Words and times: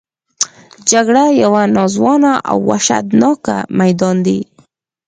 جګړه 0.91 1.23
یو 1.43 1.51
ناځوانه 1.75 2.33
او 2.49 2.57
وحشتناک 2.69 3.43
میدان 3.79 4.17
دی 4.25 4.39